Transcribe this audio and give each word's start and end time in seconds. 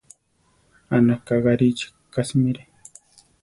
Anaka 0.95 1.33
Garichí 1.43 1.87
ka 2.13 2.21
simire. 2.29 2.63